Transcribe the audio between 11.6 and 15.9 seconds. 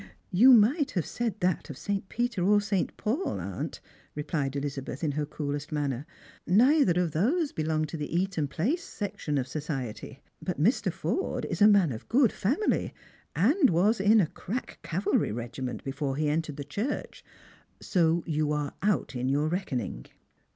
a man of good family, and was in a crack cavalry regiment